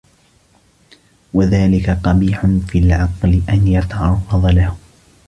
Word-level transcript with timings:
وَذَلِكَ 1.33 1.89
قَبِيحٌ 1.89 2.45
فِي 2.67 2.79
الْعَقْلِ 2.79 3.41
أَنْ 3.49 3.67
يَتَعَرَّضَ 3.67 4.45
لَهُ 4.45 4.77